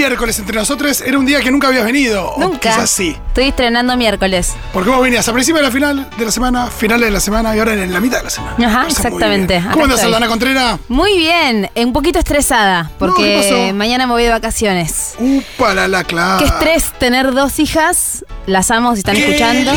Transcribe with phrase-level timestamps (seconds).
[0.00, 1.02] miércoles entre nosotros.
[1.02, 2.30] Era un día que nunca habías venido.
[2.30, 2.70] o Nunca.
[2.70, 3.14] quizás sí.
[3.28, 4.54] Estoy estrenando miércoles.
[4.72, 7.54] Porque vos venías a principio de la final de la semana, finales de la semana
[7.54, 8.66] y ahora en la mitad de la semana.
[8.66, 9.62] Ajá, exactamente.
[9.72, 10.02] ¿Cómo andas.
[10.02, 10.80] Aldana Contreras?
[10.88, 15.14] Muy bien, eh, un poquito estresada, ¿qué porque mañana me voy de vacaciones.
[15.18, 16.38] Upa, la, la, claro.
[16.38, 19.72] Qué estrés tener dos hijas, las amo si están escuchando.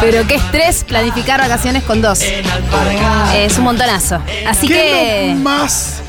[0.00, 2.20] Pero qué estrés planificar vacaciones con dos.
[3.34, 4.20] Es un montonazo.
[4.46, 6.02] Así ¿Qué que, lo más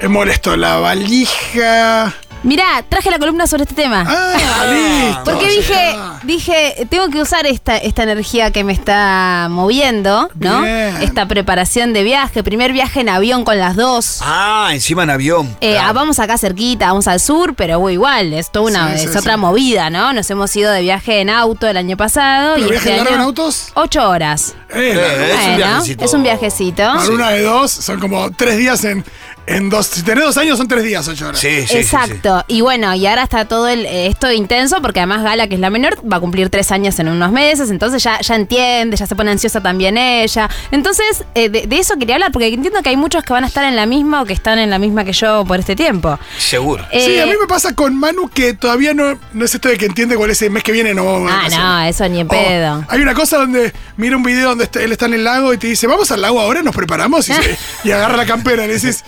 [0.00, 0.56] eh, molesto?
[0.56, 2.14] La valija.
[2.42, 4.04] mirá, traje la columna sobre este tema.
[4.08, 5.24] Ah, listo.
[5.24, 10.62] Porque dije, dije, tengo que usar esta, esta energía que me está moviendo, ¿no?
[10.62, 10.96] Bien.
[11.02, 14.20] Esta preparación de viaje, primer viaje en avión con las dos.
[14.22, 15.54] Ah, encima en avión.
[15.60, 15.88] Eh, Claro.
[15.88, 19.10] ah, vamos acá cerquita, vamos al sur, pero bueno, igual, es toda una, Sí, sí,
[19.10, 19.40] es otra sí.
[19.40, 20.12] movida, ¿no?
[20.14, 23.10] Nos hemos ido de viaje en auto el año pasado ¿Pero y viaje este largo
[23.10, 23.70] año en autos?
[23.74, 24.54] ocho horas.
[24.70, 26.04] Eh, Eh, es un Bueno, viajecito.
[26.04, 26.82] es un viajecito.
[26.94, 29.04] Para una de dos son como tres días en,
[29.46, 29.86] en dos.
[29.86, 31.40] Si tenés dos años son tres días, ocho horas.
[31.40, 31.76] Sí, sí, sí, sí.
[31.78, 32.44] Exacto.
[32.48, 35.60] Y bueno, y ahora está todo el, eh, esto intenso porque además Gala, que es
[35.60, 39.06] la menor, va a cumplir tres años en unos meses, entonces ya, ya entiende, ya
[39.06, 40.48] se pone ansiosa también ella.
[40.70, 43.46] Entonces, eh, de, de eso quería hablar porque entiendo que hay muchos que van a
[43.48, 46.18] estar en la misma o que están en la misma que yo por este tiempo.
[46.38, 46.84] Seguro.
[46.92, 49.76] Sí, Eh, a mí me pasa con Manu que todavía no, no es esto de
[49.78, 52.28] que entiende cuál es el mes que viene no vamos Ah, no, eso ni en
[52.28, 52.84] pedo.
[52.88, 55.58] hay una cosa donde mira un video donde está- él está en el lago y
[55.58, 58.68] te dice, vamos al lago ahora, nos preparamos y, se- y agarra la campera y
[58.68, 59.04] le dices,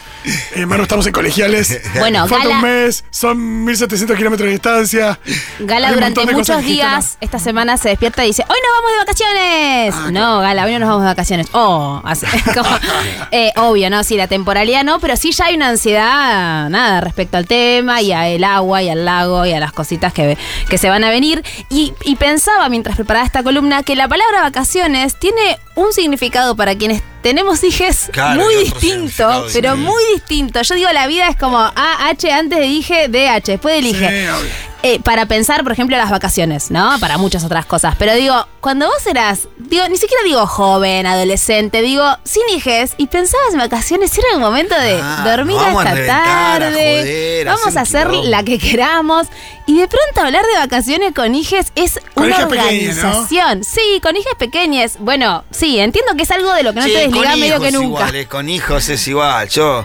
[0.54, 1.80] eh, Manu, estamos en colegiales.
[1.98, 5.18] Bueno, Falta Gala- un mes, son 1700 kilómetros de distancia.
[5.60, 9.94] Gala durante muchos días esta semana se despierta y dice, hoy nos vamos de vacaciones.
[9.96, 11.46] Ah, no, Gala, hoy no nos vamos de vacaciones.
[11.52, 12.68] Oh, así, como,
[13.30, 14.02] eh, obvio, ¿no?
[14.04, 18.12] Sí, la temporalidad no, pero sí ya hay una ansiedad, nada, respecto al tema y
[18.12, 20.36] al agua y al lago y a las cositas que,
[20.68, 21.44] que se van a venir.
[21.70, 26.74] Y, y pensaba mientras preparaba esta columna que la palabra vacaciones tiene un significado para
[26.74, 29.80] quienes tenemos hijes Claro, muy y otro distinto, significado, pero sí.
[29.80, 30.62] muy distinto.
[30.62, 34.48] Yo digo, la vida es como AH antes de dije, DH, después del Sí.
[34.84, 36.98] Eh, para pensar, por ejemplo, las vacaciones, ¿no?
[36.98, 37.94] Para muchas otras cosas.
[37.98, 43.06] Pero digo, cuando vos eras, digo, ni siquiera digo joven, adolescente, digo, sin hijes, y
[43.06, 47.76] pensabas en vacaciones, era el momento de Ah, dormir a hasta a tarde, joder, vamos
[47.76, 48.28] a hacer quilombo.
[48.28, 49.28] la que queramos.
[49.66, 53.08] Y de pronto hablar de vacaciones con hijes es Con una hijas pequeñas, ¿no?
[53.10, 53.62] organización.
[53.64, 54.96] Sí, con hijas pequeñas.
[54.98, 57.60] Bueno, sí, entiendo que es algo de lo que no Sí, te desligas con medio
[57.60, 57.86] que nunca.
[57.86, 59.48] Igual, eh, con hijos es igual.
[59.48, 59.84] Yo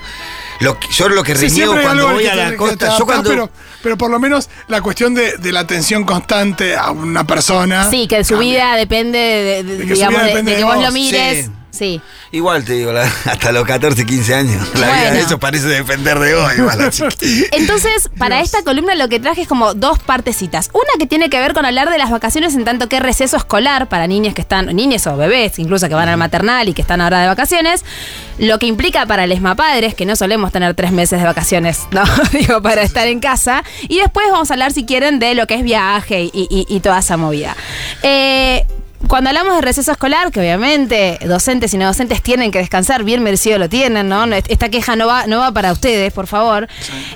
[0.60, 2.98] lo, yo lo que reniego cuando voy a la costa.
[2.98, 3.30] Yo cuando.
[3.30, 3.50] pero,
[3.88, 7.90] pero por lo menos la cuestión de, de la atención constante a una persona.
[7.90, 8.50] Sí, que su cambia.
[8.52, 10.84] vida depende de, de- De que su digamos, vida depende de de que vos vos.
[10.84, 11.46] lo mires.
[11.46, 11.52] Sí.
[11.78, 12.02] Sí.
[12.32, 12.92] Igual te digo,
[13.26, 14.68] hasta los 14, 15 años.
[14.76, 15.26] La vida de Bueno.
[15.28, 16.82] ellos parece depender de vos, igual.
[16.82, 20.70] así que- Entonces, para esta columna lo que traje es como dos partecitas.
[20.74, 23.88] Una que tiene que ver con hablar de las vacaciones en tanto que receso escolar
[23.90, 27.02] para niñas que están, niñas o bebés, incluso que van al maternal y que están
[27.02, 27.84] ahora de vacaciones.
[28.38, 32.04] Lo que implica para les padres que no solemos tener tres meses de vacaciones, ¿no?
[32.32, 33.64] Digo, para estar en casa.
[33.88, 36.80] Y después vamos a hablar, si quieren, de lo que es viaje y, y- y
[36.82, 37.56] toda esa movida.
[38.04, 38.66] Eh,
[39.08, 43.24] cuando hablamos de receso escolar, que obviamente docentes y no docentes tienen que descansar, bien
[43.24, 44.26] merecido lo tienen, ¿no?
[44.26, 46.68] Esta queja no va, no va para ustedes, por favor.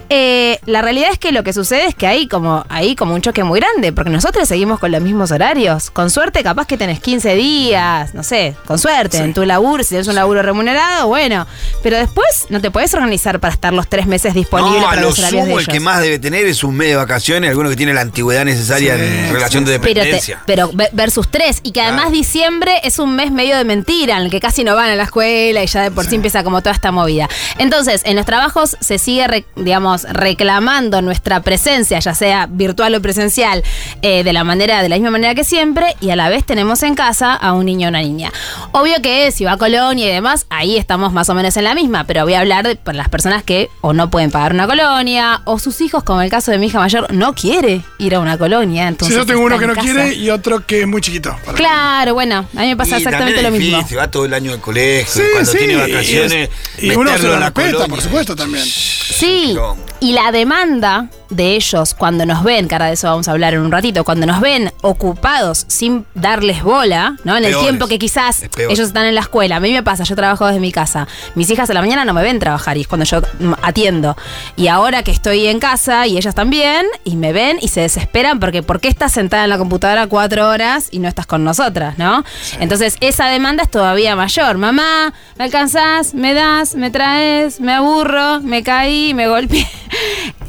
[0.10, 3.22] Eh, la realidad es que lo que sucede es que hay como, hay como un
[3.22, 5.90] choque muy grande, porque nosotros seguimos con los mismos horarios.
[5.92, 9.24] Con suerte, capaz que tenés 15 días, no sé, con suerte, Sí.
[9.24, 11.46] en tu laburo, si tienes un laburo remunerado, bueno.
[11.84, 15.02] Pero después no te puedes organizar para estar los tres meses disponibles No, a para
[15.02, 15.74] lo los horarios de sumo el ellos.
[15.74, 18.96] que más debe tener es un mes de vacaciones, alguno que tiene la antigüedad necesaria
[18.96, 20.42] Sí, en relación de Pero, te- dependencia.
[20.46, 21.60] pero ve- versus tres.
[21.64, 22.12] Y que además Claro.
[22.18, 25.04] diciembre es un mes medio de mentira, en el que casi no van a la
[25.04, 27.28] escuela y ya de por sí, empieza como toda esta movida.
[27.58, 33.02] Entonces, en los trabajos se sigue, re- digamos, reclamando nuestra presencia, ya sea virtual o
[33.02, 33.64] presencial,
[34.02, 36.82] eh, de la manera, de la misma manera que siempre, y a la vez tenemos
[36.84, 38.32] en casa a un niño o una niña.
[38.72, 41.76] Obvio que si va a colonia y demás, ahí estamos más o menos en la
[41.76, 44.68] misma, pero voy a hablar de para las personas que o no pueden pagar una
[44.68, 48.20] colonia, o sus hijos, como el caso de mi hija mayor, no quiere ir a
[48.20, 48.84] una colonia.
[48.84, 49.86] Si Entonces yo tengo uno que no casa.
[49.86, 51.36] quiere y otro que es muy chiquito.
[51.46, 53.78] para- Claro, bueno, a mí me pasa Y exactamente lo es mismo.
[53.78, 56.84] difícil, va todo el año al colegio, Sí, y cuando sí, tiene y vacaciones, es-
[56.84, 57.88] y uno se la respeta, colonia.
[57.88, 58.66] por supuesto, también.
[58.66, 59.56] Sí,
[60.02, 63.54] y la demanda de ellos cuando nos ven, que ahora de eso vamos a hablar
[63.54, 67.36] en un ratito, cuando nos ven ocupados sin darles bola, ¿no?
[67.38, 67.68] En el Peores.
[67.68, 69.56] tiempo que quizás ellos están en la escuela.
[69.56, 71.08] A mí me pasa, yo trabajo desde mi casa.
[71.36, 73.22] Mis hijas a la mañana no me ven trabajar y es cuando yo
[73.62, 74.16] atiendo.
[74.56, 78.40] Y ahora que estoy en casa y ellas también, y me ven y se desesperan
[78.40, 81.98] porque ¿por qué estás sentada en la computadora cuatro horas y no estás con nosotras,
[81.98, 82.24] no?
[82.60, 84.58] Entonces esa demanda es todavía mayor.
[84.58, 86.14] Mamá, ¿me alcanzás?
[86.14, 86.76] ¿Me das?
[86.76, 87.60] ¿Me traes?
[87.62, 88.42] ¿Me aburro?
[88.42, 89.14] ¿Me caí?
[89.14, 89.68] ¿Me golpeé?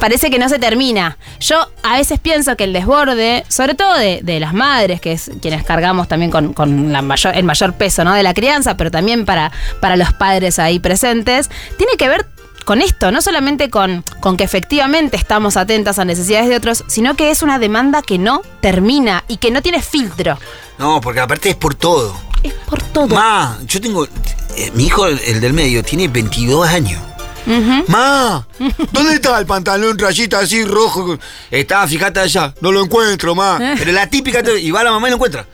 [0.02, 1.16] Parece que no se termina.
[1.38, 5.30] Yo a veces pienso que el desborde, sobre todo de, de las madres, que es
[5.40, 8.12] quienes cargamos también con, con la mayor, el mayor peso ¿no?
[8.12, 12.26] de la crianza, pero también para, para los padres ahí presentes, tiene que ver
[12.64, 17.14] con esto, no solamente con, con que efectivamente estamos atentas a necesidades de otros, sino
[17.14, 20.36] que es una demanda que no termina y que no tiene filtro.
[20.78, 22.12] No, porque aparte es por todo.
[22.42, 23.06] Es por todo.
[23.14, 24.04] Ma, yo tengo.
[24.04, 27.00] eh, mi hijo, el, el del medio, tiene 22 años.
[27.46, 27.84] Ujú.
[27.88, 28.46] Ma,
[28.92, 31.18] ¿dónde está el pantalón rayita así rojo?
[31.50, 32.54] Está, fíjate allá.
[32.60, 33.58] No lo encuentro, ma.
[33.78, 35.44] Pero la típica, y va la mamá y lo encuentra.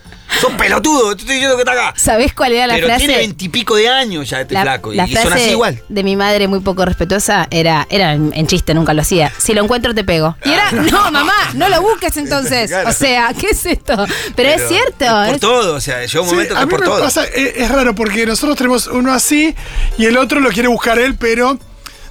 [0.43, 1.94] Sos pelotudo, te estoy diciendo que está acá.
[1.96, 2.99] ¿Sabés cuál era la Pero frase?
[3.06, 4.93] tiene veintipico de años ya este La, flaco.
[4.93, 5.82] la y son frase así igual.
[5.88, 9.32] de mi madre muy poco respetuosa era, era en, chiste, nunca lo hacía.
[9.38, 10.37] Si lo encuentro te pego.
[10.44, 12.70] Y era, no, mamá, no lo busques entonces.
[12.87, 13.96] O sea, ¿qué es esto?
[14.37, 15.23] Pero, es cierto.
[15.23, 16.81] Es por es- todo, o sea, llega un Sí, momento que a es mí por
[16.81, 17.00] me todo.
[17.00, 19.55] pasa, es, es raro porque nosotros tenemos uno así
[19.96, 21.58] y el otro lo quiere buscar él, pero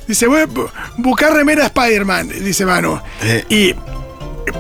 [0.07, 2.99] dice, voy a bu- buscar remera de Spider-Man, dice Manu.
[3.21, 3.45] Eh.
[3.49, 3.75] Y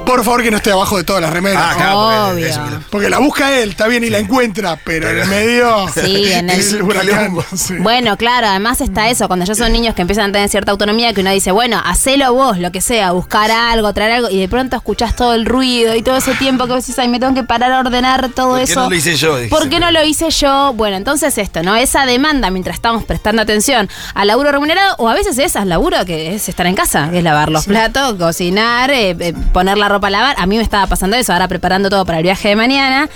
[0.07, 1.61] por favor que no esté abajo de todas las remeras.
[1.63, 2.47] Ah, porque Obvio.
[2.47, 6.31] eso Porque la busca él, está bien, y la encuentra, pero en el medio Sí,
[6.33, 7.35] en el- es el huracán.
[7.55, 7.75] sí.
[7.79, 11.13] Bueno, claro, además está eso, cuando ya son niños que empiezan a tener cierta autonomía,
[11.13, 14.47] que uno dice, bueno, hacelo vos, lo que sea, buscar algo, traer algo, y de
[14.47, 17.33] pronto escuchás todo el ruido y todo ese tiempo que vos decís, ay, me tengo
[17.33, 18.81] que parar a ordenar todo ¿Por qué eso.
[18.83, 19.37] no lo hice yo?
[19.37, 19.49] Dice.
[19.49, 20.73] ¿Por qué no lo hice yo?
[20.73, 21.75] Bueno, entonces esto, ¿no?
[21.75, 26.05] Esa demanda mientras estamos prestando atención al laburo remunerado, o a veces es al laburo
[26.05, 29.89] que es estar en casa, que es lavar los platos, cocinar, eh, eh, poner la
[29.89, 30.35] ropa a lavar.
[30.37, 33.09] A mí me estaba pasando eso, ahora preparando todo para el viaje de mañana.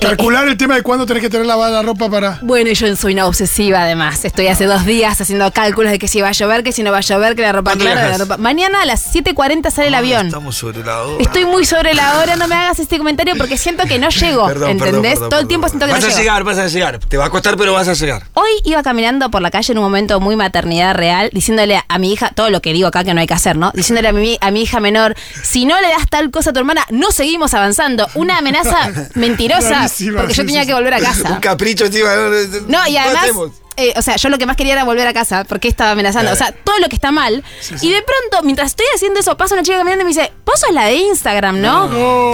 [0.00, 2.38] Calcular el tema de cuándo tenés que tener lavada la ropa para.
[2.40, 4.24] bueno, yo soy una obsesiva además.
[4.24, 6.90] Estoy hace dos días haciendo cálculos de que si va a llover, que si no
[6.90, 8.36] va a llover, que la ropa ¿Cuándo clara, que la ropa.
[8.38, 10.26] Mañana a las 7.40 sale el Ah, avión.
[10.28, 11.22] Estamos sobre la hora.
[11.22, 14.46] Estoy muy sobre la hora, no me hagas este comentario porque siento que no llego.
[14.46, 14.90] Perdón, ¿Entendés?
[14.94, 16.20] perdón, perdón, Todo el tiempo siento que Vas no a llego.
[16.22, 16.98] llegar, vas a llegar.
[16.98, 18.22] Te va a costar, pero vas a llegar.
[18.32, 22.12] Hoy iba caminando por la calle en un momento muy maternidad real, diciéndole a mi
[22.14, 23.70] hija, todo lo que digo acá que no hay que hacer, ¿no?
[23.74, 26.58] Diciéndole a mi, a mi hija menor, si no le das tal cosa a tu
[26.58, 28.08] hermana, no seguimos avanzando.
[28.14, 31.40] Una amenaza mentirosa, porque yo tenía que volver a Un casa.
[31.40, 32.10] capricho encima.
[32.68, 33.50] No, y ¿Qué además?
[33.76, 36.32] Eh, o sea, yo lo que más quería era volver a casa, porque estaba amenazando.
[36.32, 37.42] O sea, todo lo que está mal.
[37.80, 40.58] Y de pronto, mientras estoy haciendo eso, pasa una chica caminando y me dice, vos
[40.60, 41.86] sos la de Instagram, ¿no?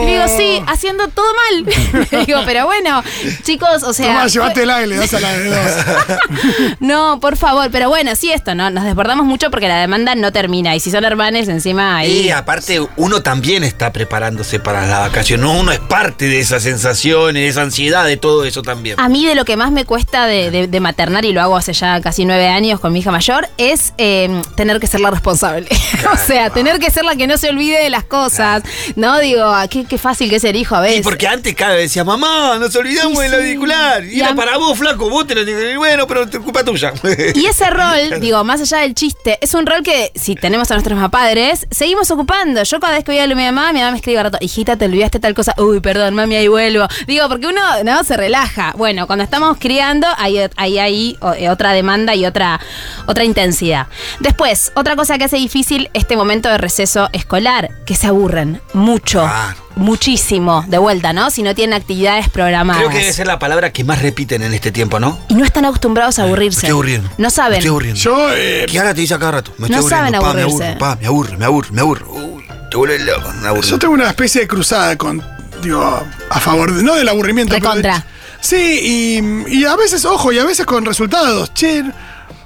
[0.02, 2.26] Y le digo, sí, haciendo todo mal.
[2.26, 3.02] digo, pero bueno,
[3.42, 4.20] chicos, o sea.
[4.22, 6.16] Fue- llévatela y le das a la de dos.
[6.80, 8.70] no, por favor, pero bueno, sí esto, ¿no?
[8.70, 10.74] Nos desbordamos mucho porque la demanda no termina.
[10.74, 12.22] Y si son hermanes, encima ahí.
[12.26, 15.40] Y aparte, uno también está preparándose para la vacación.
[15.40, 18.98] No, uno es parte de esas sensaciones, de esa ansiedad, de todo eso también.
[18.98, 21.56] A mí de lo que más me cuesta de, de- de maternar, y lo hago
[21.56, 25.10] hace ya casi nueve años con mi hija mayor, es eh, tener que ser la
[25.10, 25.68] responsable.
[26.12, 28.62] o sea, tener que ser la que no se olvide de las cosas.
[28.94, 31.00] No, digo, ah, qué, qué fácil que es ser hijo a veces.
[31.00, 33.36] Y porque antes cada vez decía, mamá, nos olvidamos del sí.
[33.36, 34.04] auricular.
[34.04, 36.92] Y, Y era para vos, flaco, vos te lo bueno, pero es culpa tuya.
[37.34, 40.74] Y ese rol, digo, más allá del chiste, es un rol que, si tenemos a
[40.74, 42.62] nuestros mamás padres, seguimos ocupando.
[42.62, 44.84] Yo cada vez que voy a mi mamá, mi mamá me escribe rato, hijita, te
[44.84, 45.54] olvidaste tal cosa.
[45.58, 46.86] Uy, perdón, mami, ahí vuelvo.
[47.06, 48.72] Digo, porque uno, no, se relaja.
[48.76, 52.60] Bueno, cuando estamos criando, hay hay, hay eh, otra demanda y otra,
[53.06, 53.86] otra intensidad.
[54.20, 59.28] Después, otra cosa que hace difícil este momento de receso escolar, que se aburren mucho.
[59.76, 61.30] Muchísimo, de vuelta, ¿no?
[61.30, 62.80] Si no tienen actividades programadas.
[62.80, 65.18] Creo que debe ser la palabra que más repiten en este tiempo, ¿no?
[65.28, 66.56] Y no están acostumbrados a aburrirse.
[66.56, 67.10] Me estoy aburriendo.
[67.18, 67.52] No saben.
[67.52, 68.00] Me estoy aburriendo.
[68.00, 69.52] Yo, eh, ¿Qué ahora te dice a cada rato?
[69.58, 70.64] Me No estoy saben aburriendo, pa, me aburrirse.
[70.64, 72.10] aburro, pa, me aburro, me aburro, me aburro.
[72.10, 73.62] Uy, te vuelves loco, me aburro.
[73.68, 75.22] yo tengo una especie de cruzada con,
[75.62, 77.52] digo, a favor, de, no del aburrimiento.
[77.54, 78.06] pero de- Recontra.
[78.40, 81.52] Sí, y, y a veces, ojo, y a veces con resultados.
[81.54, 81.82] Che,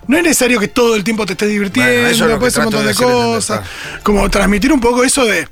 [0.06, 2.66] no es necesario que todo el tiempo te estés divirtiendo, Bueno, eso es puedes hacer
[2.66, 3.60] un montón de, cosas.
[4.02, 5.48] Como transmitir un poco eso de.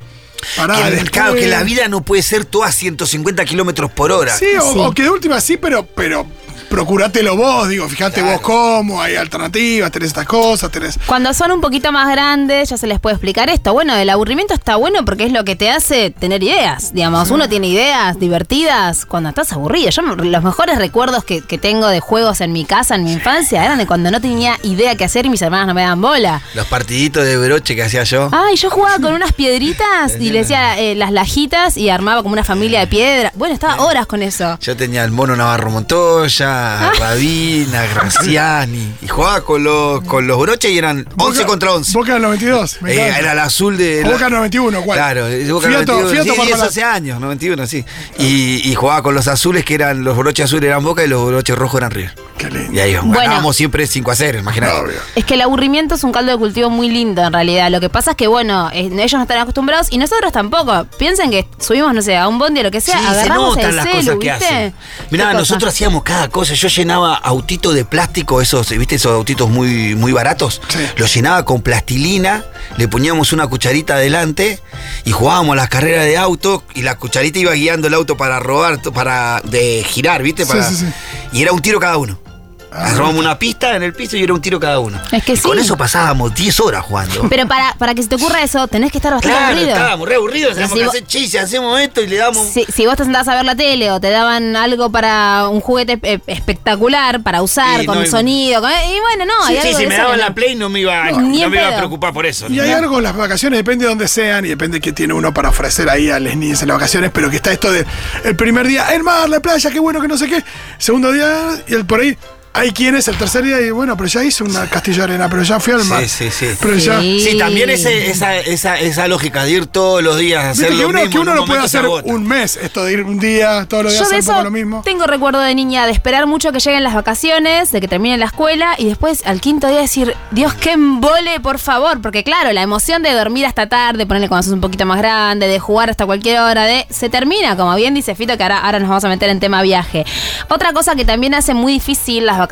[0.56, 4.36] Pará, que, claro, que la vida no puede ser toda a 150 kilómetros por hora.
[4.36, 4.78] Sí, o, Sí.
[4.78, 6.26] o que de última sí, pero, pero
[6.68, 8.32] procurátelo vos, digo, fíjate Claro.
[8.38, 10.98] vos cómo, hay alternativas, tenés estas cosas, tenés.
[11.06, 13.72] Cuando son un poquito más grandes, ya se les puede explicar esto.
[13.72, 16.92] Bueno, el aburrimiento está bueno porque es lo que te hace tener ideas.
[16.94, 19.90] Digamos, uno tiene ideas divertidas cuando estás aburrido.
[19.90, 23.64] Yo, los mejores recuerdos que, que tengo de juegos en mi casa, en mi infancia,
[23.64, 26.42] eran de cuando no tenía idea qué hacer y mis hermanas no me daban bola.
[26.54, 28.28] Los partiditos de broche que hacía yo.
[28.32, 32.32] Ay, yo jugaba con unas piedritas y le decía eh, las lajitas y armaba como
[32.34, 33.32] una familia de piedra.
[33.34, 34.58] Bueno, estaba horas con eso.
[34.60, 36.57] Yo tenía el mono Navarro Montoya,
[36.98, 38.94] Rabina, Graciani.
[39.02, 41.92] Y jugaba con los, con los broches y eran 11 Boca- contra 11.
[41.98, 42.82] Boca del 92.
[42.82, 44.04] me Eh, era el azul de.
[44.04, 44.98] O Boca 91, ¿cuál?
[44.98, 46.10] Claro, el Boca Fiato- 91.
[46.10, 46.66] Fiato sí, 10, Parmalat.
[46.68, 47.84] 11 años, 91, sí.
[48.18, 51.26] Y, y jugaba con los azules, que eran los broches azules eran Boca y los
[51.26, 52.14] broches rojos eran River.
[52.36, 52.72] Qué lindo.
[52.72, 53.12] Y ahí Bueno.
[53.18, 54.72] ganábamos siempre 5 a 0, imagínate.
[55.16, 57.68] Es que el aburrimiento es un caldo de cultivo muy lindo en realidad.
[57.70, 60.86] Lo que pasa es que, bueno, eh, ellos no están acostumbrados y nosotros tampoco.
[60.98, 63.56] Piensen que subimos, no sé, a un bondi o lo que sea, Sí, se agarramos
[63.56, 64.44] notan el las celu, cosas que ¿viste?
[64.46, 64.74] hacen.
[65.10, 66.47] Mirá, nosotros hacíamos cada cosa.
[66.54, 68.96] Yo llenaba autitos de plástico, esos, ¿viste?
[68.96, 70.60] Esos autitos muy, muy baratos.
[70.68, 70.78] Sí.
[70.96, 72.44] Los llenaba con plastilina,
[72.76, 74.60] le poníamos una cucharita adelante
[75.04, 78.80] y jugábamos las carreras de auto y la cucharita iba guiando el auto para robar,
[78.92, 80.46] para de girar, ¿viste?
[80.46, 80.86] Para, sí, sí.
[81.32, 82.27] Y era un tiro cada uno.
[82.70, 82.92] Ah.
[82.96, 85.00] Robamos una pista en el piso y era un tiro cada uno.
[85.10, 85.64] Es que y con sí.
[85.64, 87.26] eso pasábamos 10 horas jugando.
[87.30, 89.68] Pero para, para que se te ocurra eso, tenés que estar bastante Claro, aburrido.
[89.76, 92.46] estábamos re aburridos, Pero teníamos si que vos- hacer chistes, hacemos esto y le damos.
[92.46, 95.60] Si, si vos te sentabas a ver la tele o te daban algo para un
[95.60, 99.62] juguete eh, espectacular para usar, Sí, con no, sonido, con- y bueno, no, Sí, hay
[99.62, 101.68] sí, algo si me daban la Play no me iba, Ni no en me iba
[101.68, 102.48] a preocupar por eso.
[102.48, 105.14] Y hay algo con las vacaciones, depende de dónde sean y depende de qué tiene
[105.14, 107.86] uno para ofrecer ahí a las niñas en las vacaciones, pero que está esto de
[108.24, 110.44] el primer día, el mar, la playa, qué bueno, que no sé qué.
[110.78, 112.16] Segundo día, y el por ahí,
[112.58, 115.42] hay quienes el tercer día, y bueno, pero ya hice una castillo de arena, pero
[115.42, 116.02] ya fui al mar.
[116.08, 116.56] Sí, sí, sí.
[116.60, 117.00] Pero ya.
[117.00, 117.36] Sí.
[117.38, 120.88] También ese- esa, esa, esa lógica de ir todos los días a hacer que lo
[120.88, 121.12] uno, mismo.
[121.12, 124.02] que uno lo puede hacer un mes, esto de ir un día, todos los días
[124.06, 124.82] hacer un poco lo mismo.
[124.84, 128.26] tengo recuerdo de niña de esperar mucho que lleguen las vacaciones, de que termine la
[128.26, 132.00] escuela y después al quinto día decir, Dios, qué embole, por favor.
[132.02, 135.46] Porque claro, la emoción de dormir hasta tarde, ponerle cuando sos un poquito más grande,
[135.46, 138.78] de jugar hasta cualquier hora, de se termina, como bien dice Fito, que ahora, ahora
[138.80, 140.04] nos vamos a meter en tema viaje.
[140.48, 142.47] Otra cosa que también hace muy difícil las vacaciones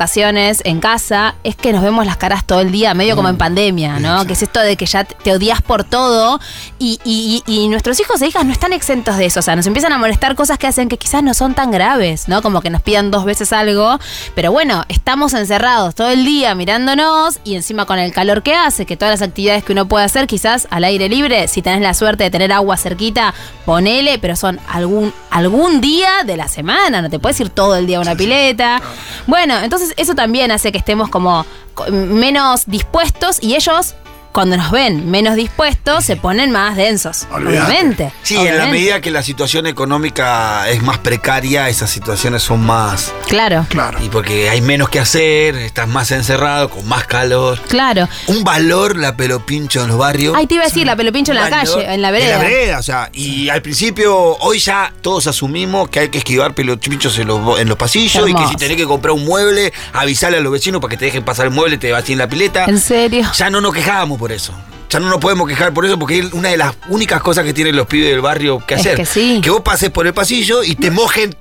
[0.63, 3.99] en casa es que nos vemos las caras todo el día, medio como en pandemia,
[3.99, 4.25] ¿no?
[4.25, 6.39] Que es esto de que ya te odias por todo
[6.79, 9.39] y- y nuestros hijos e hijas no están exentos de eso.
[9.39, 12.27] O sea, nos empiezan a molestar cosas que hacen que quizás no son tan graves,
[12.27, 12.41] ¿no?
[12.41, 13.99] Como que nos pidan dos veces algo.
[14.35, 18.85] Pero bueno, estamos encerrados todo el día mirándonos y encima con el calor que hace,
[18.85, 21.93] que todas las actividades que uno puede hacer, quizás al aire libre, si tenés la
[21.93, 23.33] suerte de tener agua cerquita,
[23.65, 27.87] ponele, pero son algún, algún día de la semana, no te puedes ir todo el
[27.87, 28.81] día a una pileta.
[29.25, 33.95] Bueno, entonces eso también hace que estemos como co- menos dispuestos y ellos
[34.37, 38.13] cuando nos ven menos dispuestos se ponen más densos, obviamente.
[38.21, 38.71] Sí, en la obviamente.
[38.71, 43.11] medida que la situación económica es más precaria, esas situaciones son más.
[43.27, 43.97] Claro, Claro.
[43.99, 47.59] Y porque hay menos que hacer, estás más encerrado, con más calor.
[47.67, 48.07] claro.
[48.27, 50.35] Un valor la pelopincho en los barrios.
[50.37, 52.35] Ay, te iba a decir, la pelopincho en la calle, en la vereda.
[52.35, 56.19] En la vereda, o sea, y al principio, hoy ya todos asumimos que hay que
[56.19, 59.73] esquivar pelopinchos en los, en los pasillos y que si tenés que comprar un mueble,
[59.93, 62.29] avisarle a los vecinos para que te dejen pasar el mueble, te vas en la
[62.29, 62.65] pileta.
[62.65, 63.27] ¿En serio?
[63.35, 64.53] Ya no nos quejábamos por eso.
[64.89, 67.53] Ya no nos podemos quejar por eso porque es una de las únicas cosas que
[67.53, 68.95] tienen los pibes del barrio que Es hacer.
[68.95, 69.41] que sí.
[69.49, 71.35] vos pases por el pasillo y te mojen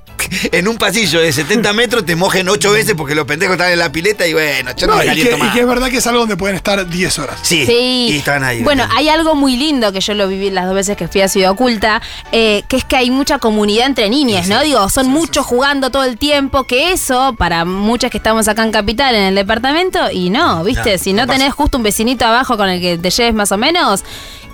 [0.52, 3.78] en un pasillo de 70 metros, te mojen 8 veces porque los pendejos están en
[3.78, 5.98] la pileta y bueno, yo no, No, me y, que, y que es verdad que
[5.98, 7.38] es algo donde pueden estar 10 horas.
[7.42, 8.08] Sí, Sí.
[8.10, 8.62] y están ahí.
[8.62, 11.28] Bueno, hay algo muy lindo que yo lo viví las dos veces que fui a
[11.28, 12.00] Ciudad Oculta,
[12.32, 14.62] eh, que es que hay mucha comunidad entre niñas, ¿no?
[14.62, 18.72] Digo, son muchos jugando todo el tiempo, que eso, para muchas que estamos acá en
[18.72, 20.92] Capital, en el departamento, y no, ¿viste?
[20.92, 23.52] No, si no, no tenés justo un vecinito abajo con el que te lleves más
[23.52, 24.04] o menos,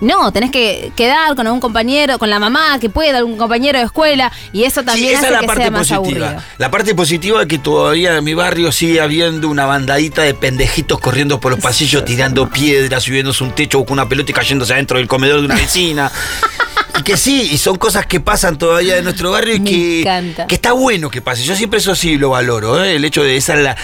[0.03, 3.85] no, tenés que quedar con algún compañero, con la mamá que pueda, algún compañero de
[3.85, 6.27] escuela, y eso también Sí, esa hace es la que parte sea más positiva.
[6.27, 6.43] aburrido.
[6.59, 10.99] La parte positiva es que todavía en mi barrio sigue habiendo una bandadita de pendejitos
[11.01, 14.99] corriendo por los pasillos, tirando piedras, subiéndose un techo con una pelota y cayéndose adentro
[14.99, 16.11] del comedor de una vecina.
[16.99, 20.01] y que sí, y son cosas que pasan todavía en nuestro barrio y Me que,
[20.01, 20.47] encanta.
[20.47, 21.43] que está bueno que pase.
[21.45, 22.97] Yo siempre eso sí lo valoro, ¿eh?
[22.97, 23.77] el hecho de esa la.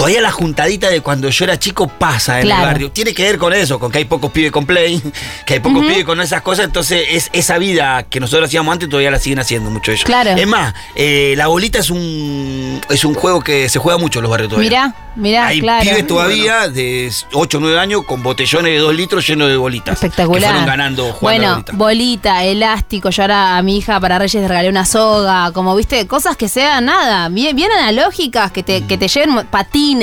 [0.00, 2.62] Todavía la juntadita de cuando yo era chico pasa en Claro.
[2.62, 2.90] el barrio.
[2.90, 5.00] Tiene que ver con eso, con que hay pocos pibes con play,
[5.46, 6.64] que hay pocos pibes con esas cosas.
[6.66, 10.04] Entonces, es esa vida que nosotros hacíamos antes todavía la siguen haciendo mucho ellos.
[10.04, 10.30] Claro.
[10.30, 14.22] Es más, eh, la bolita es un es un juego que se juega mucho en
[14.24, 14.70] los barrios todavía.
[14.70, 15.82] Mirá, mirá, Hay claro.
[15.84, 19.94] pibes todavía de 8 o 9 años con botellones de 2 litros llenos de bolitas.
[19.94, 20.40] Espectacular.
[20.40, 21.72] Que fueron ganando jugando Bueno, bolita.
[21.76, 23.10] bolita, elástico.
[23.10, 25.52] Yo ahora a mi hija para Reyes le regalé una soga.
[25.52, 29.44] Como viste, cosas que sean nada, bien, bien analógicas, que te, que te lleven mo-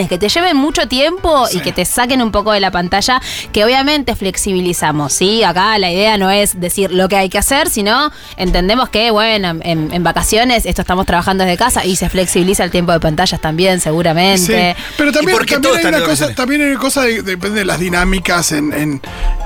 [0.10, 3.22] que te lleven mucho tiempo y que te saquen un poco de la pantalla,
[3.54, 5.14] que obviamente flexibilizamos.
[5.14, 9.12] Sí, acá la idea no es decir lo que hay que hacer, sino entendemos que,
[9.12, 13.00] bueno, en, en vacaciones esto estamos trabajando desde casa y se flexibiliza el tiempo de
[13.00, 14.76] pantallas también, seguramente.
[14.78, 17.80] Sí, pero también, también hay una cosa, también hay una cosa de- depende de las
[17.80, 19.02] dinámicas en, en-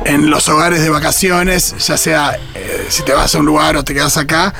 [0.05, 3.83] en los hogares de vacaciones, ya sea eh, si te vas a un lugar o
[3.83, 4.53] te quedas acá.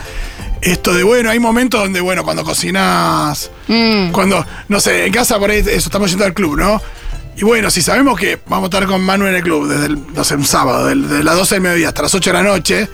[0.62, 4.12] Esto de bueno, hay momentos donde, bueno, cuando cocinas, Mm.
[4.12, 6.82] cuando, no sé, en casa por ahí, eso, estamos yendo al club, ¿no?
[7.36, 10.14] Y bueno, si sabemos que vamos a estar con Manu en el club desde el,
[10.14, 12.44] no sé, un sábado, del- de las 12 del mediodía hasta las 8 de la
[12.44, 12.90] noche,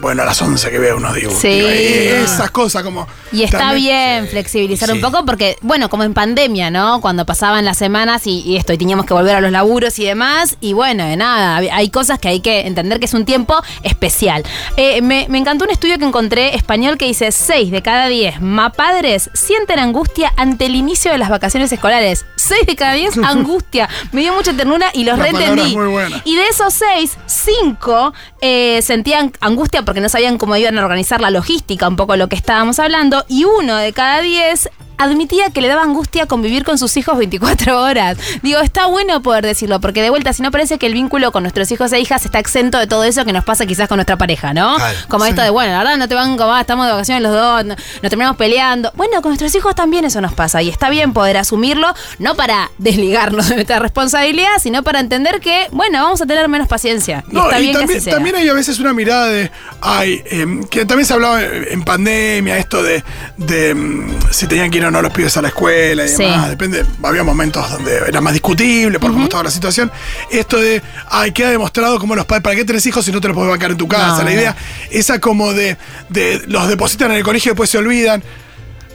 [0.00, 1.40] bueno, a las 11 que vea unos dibujos.
[1.40, 1.48] Sí.
[1.48, 3.06] Digo, eh, esas cosas como...
[3.32, 3.78] Y está también-
[4.22, 7.00] bien flexibilizar un poco porque, bueno, como en pandemia, ¿no?
[7.00, 10.04] Cuando pasaban las semanas y, y esto, y teníamos que volver a los laburos y
[10.04, 13.54] demás, y bueno, de nada, hay cosas que hay que entender que es un tiempo
[13.82, 14.44] especial.
[14.76, 18.40] Eh, me, me encantó un estudio que encontré español que dice 6 de cada 10
[18.40, 22.24] mapadres sienten angustia ante el inicio de las vacaciones escolares.
[22.36, 23.88] 6 de cada 10 angustia.
[24.12, 25.76] Me dio mucha ternura y los reentendí.
[26.24, 31.22] Y de esos seis, cinco eh, sentían angustia porque no sabían cómo iban a organizar
[31.22, 34.68] la logística, un poco lo que estábamos hablando, y uno de cada diez
[34.98, 38.18] admitía que le daba angustia convivir con sus hijos 24 horas.
[38.42, 41.42] Digo, está bueno poder decirlo, porque de vuelta, si no parece que el vínculo con
[41.44, 44.16] nuestros hijos e hijas está exento de todo eso que nos pasa quizás con nuestra
[44.16, 44.76] pareja, ¿no?
[45.08, 45.30] Como Sí.
[45.30, 47.64] esto de, bueno, la verdad no te van como, ah, estamos de vacaciones los dos,
[47.64, 48.90] no- nos terminamos peleando.
[48.96, 51.88] Bueno, con nuestros hijos también eso nos pasa y está bien poder asumirlo,
[52.18, 56.68] no para desligarnos de nuestra responsabilidad, sino para entender que, bueno, vamos a tener menos
[56.68, 57.24] paciencia.
[57.30, 58.00] Y No, está y bien que también,
[58.34, 58.40] sea.
[58.40, 59.50] hay a veces una mirada de,
[59.80, 63.04] ay, em, que también se hablaba en pandemia, esto de,
[63.36, 66.22] de, mm, si tenían que ir o no los pibes a la escuela y Sí.
[66.24, 69.90] demás, depende, había momentos donde era más discutible por cómo estaba la situación.
[70.30, 73.28] Esto de, ay, queda demostrado cómo los padres, ¿para qué tenés hijos si no te
[73.28, 74.18] los podés bancar en tu casa?
[74.18, 74.30] No, la no.
[74.32, 74.56] idea,
[74.90, 75.76] esa como de,
[76.08, 78.22] de los depositan en el colegio y después se olvidan.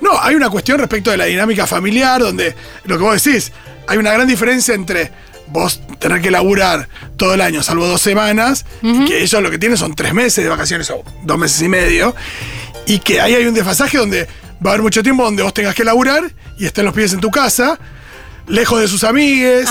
[0.01, 3.51] No, hay una cuestión respecto de la dinámica familiar donde lo que vos decís,
[3.87, 5.11] hay una gran diferencia entre
[5.47, 9.59] vos tener que laburar todo el año, salvo dos semanas, y que ellos lo que
[9.59, 12.15] tienen son tres meses de vacaciones o dos meses y medio,
[12.85, 14.27] y que ahí hay un desfasaje donde
[14.65, 17.19] va a haber mucho tiempo donde vos tengas que laburar y estén los pies en
[17.19, 17.79] tu casa,
[18.47, 19.69] lejos de sus amigues,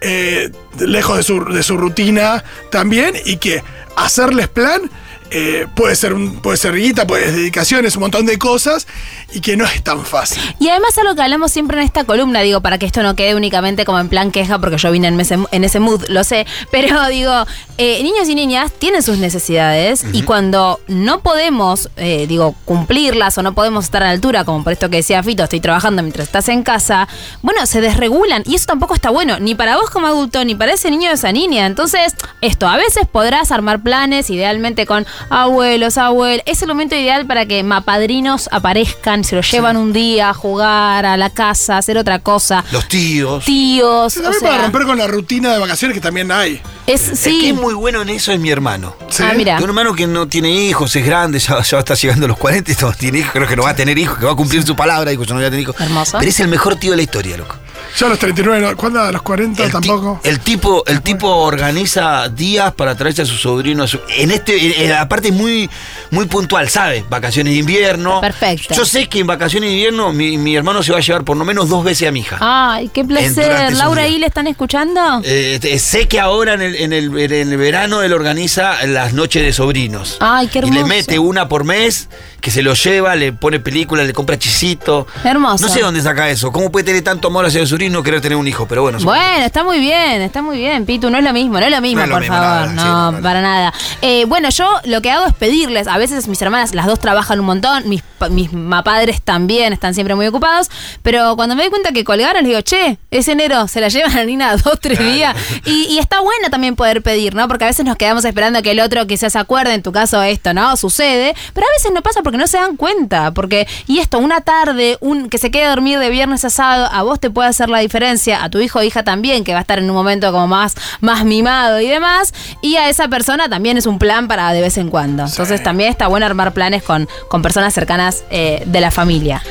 [0.00, 0.50] eh,
[0.80, 3.62] lejos de su, de su rutina también, y que
[3.96, 4.90] hacerles plan
[5.30, 8.86] eh, puede ser un, puede ser guita, puede ser dedicaciones, un montón de cosas,
[9.32, 10.40] y que no es tan fácil.
[10.60, 13.34] Y además algo que hablamos siempre en esta columna, digo, para que esto no quede
[13.34, 16.46] únicamente como en plan queja, porque yo vine en ese, en ese mood, lo sé,
[16.70, 17.32] pero digo,
[17.78, 23.42] eh, niños y niñas tienen sus necesidades y cuando no podemos, eh, digo, cumplirlas o
[23.42, 26.28] no podemos estar a la altura, como por esto que decía Fito, estoy trabajando mientras
[26.28, 27.08] estás en casa,
[27.42, 30.72] bueno, se desregulan y eso tampoco está bueno, ni para vos como adulto, ni para
[30.72, 31.66] ese niño o esa niña.
[31.66, 37.26] Entonces, esto, a veces podrás armar planes, idealmente con abuelos, abuelos, es el momento ideal
[37.26, 41.78] para que mapadrinos aparezcan, se lo llevan un día a jugar a la casa, a
[41.78, 42.64] hacer otra cosa.
[42.72, 43.44] Los tíos.
[43.44, 46.60] Tíos, Sí, o también para sea, romper con la rutina de vacaciones que también hay.
[46.86, 47.48] es El que sí.
[47.50, 48.94] es muy bueno en eso es mi hermano.
[49.08, 49.22] ¿sí?
[49.26, 49.56] Ah, mira.
[49.58, 52.72] Un hermano que no tiene hijos, es grande, ya, ya está llegando a los 40
[52.72, 54.62] y no tiene hijos, creo que no va a tener hijos, que va a cumplir
[54.64, 55.76] su palabra, dijo, yo no voy a tener hijos.
[55.80, 56.18] Hermoso.
[56.18, 57.56] Pero es el mejor tío de la historia, loco.
[57.96, 59.00] Yo a los 39, no, ¿cuándo?
[59.00, 60.20] A los 40 El, ti- tampoco.
[60.24, 63.84] el tipo, el tipo organiza días para traerse a su sobrino.
[63.84, 65.68] a su- en este, en- en la parte muy,
[66.10, 67.04] muy puntual, ¿sabe?
[67.08, 68.20] Vacaciones de invierno.
[68.20, 68.74] Perfecto.
[68.74, 71.36] Yo sé que en vacaciones de invierno mi, mi hermano se va a llevar por
[71.36, 72.38] lo menos dos veces a mi hija.
[72.40, 73.50] Ay, qué placer.
[73.52, 74.02] esos Laura.
[74.02, 75.20] ¿ahí le están escuchando?
[75.24, 79.12] Eh, te- sé que ahora en el, en, el, en el verano él organiza las
[79.12, 80.16] noches de sobrinos.
[80.20, 80.86] Ay, qué Y le hermoso.
[80.86, 82.08] mete una por mes,
[82.40, 85.06] que se lo lleva, le pone películas, le compra chisito.
[85.22, 85.64] Hermoso.
[85.66, 86.50] No sé dónde saca eso.
[86.52, 88.66] ¿Cómo puede tener tanto amor hacia el sobrino y no querer tener un hijo?
[88.66, 88.98] Pero bueno.
[89.02, 91.80] Bueno, está muy bien, está muy bien, Pitu, no es lo mismo, no es lo
[91.80, 93.72] mismo, No es lo por mismo, favor, nada, sí, no, para nada.
[94.02, 97.40] Eh, bueno, yo lo que hago es pedirles, a veces mis hermanas, las dos trabajan
[97.40, 100.70] un montón, mis, mis mapadres también están siempre muy ocupados,
[101.02, 104.16] pero cuando me doy cuenta que colgaron, les digo, che, es enero, se la llevan
[104.16, 107.48] a Nina dos, tres días, y, y está bueno también poder pedir, ¿no?
[107.48, 110.22] Porque a veces nos quedamos esperando que el otro quizás se acuerde, en tu caso
[110.22, 110.76] esto, ¿no?
[110.76, 114.40] Sucede, pero a veces no pasa porque no se dan cuenta, porque, y esto, una
[114.40, 117.48] tarde, un que se quede a dormir de viernes a sábado, a vos te puede
[117.48, 119.94] hacer la diferencia, a tu hijo o hija también, que va a estar en un
[119.96, 124.28] momento como más, más mimado y demás, y a esa persona también es un plan
[124.28, 125.24] para de vez en cuando.
[125.24, 129.42] Entonces también está bueno armar planes con, con personas cercanas eh, de la familia.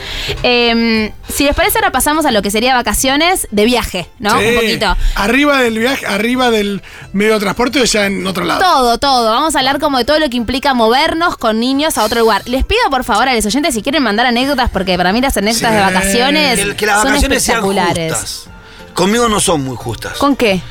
[0.44, 4.40] Eh, si les parece, ahora pasamos a lo que sería vacaciones de viaje, ¿no?
[4.40, 4.46] Sí.
[4.48, 4.98] Un poquito.
[5.16, 6.82] Arriba del viaje, arriba del
[7.14, 8.60] medio de transporte o ya en otro lado.
[8.60, 9.32] Todo, todo.
[9.32, 12.42] Vamos a hablar como de todo lo que implica movernos con niños a otro lugar.
[12.46, 15.36] Les pido por favor a los oyentes si quieren mandar anécdotas, porque para mí las
[15.38, 15.76] anécdotas Sí.
[15.76, 18.03] de vacaciones Que, que las son vacaciones sean espectaculares.
[18.12, 18.46] Justas.
[18.94, 20.18] Conmigo no son muy justas.
[20.18, 20.62] ¿Con qué?